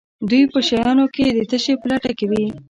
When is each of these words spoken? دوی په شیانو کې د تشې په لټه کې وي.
دوی 0.29 0.43
په 0.53 0.59
شیانو 0.67 1.05
کې 1.15 1.25
د 1.37 1.39
تشې 1.49 1.73
په 1.81 1.85
لټه 1.91 2.11
کې 2.17 2.25
وي. 2.31 2.43